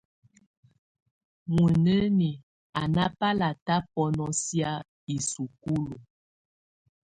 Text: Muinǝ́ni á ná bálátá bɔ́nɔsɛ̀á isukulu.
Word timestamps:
Muinǝ́ni 1.53 2.31
á 2.79 2.81
ná 2.93 3.03
bálátá 3.17 3.75
bɔ́nɔsɛ̀á 3.93 4.71
isukulu. 5.15 5.97